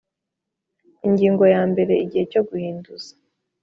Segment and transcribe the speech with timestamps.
[1.07, 3.11] Ingingo ya mbere Igihe cyo guhinduza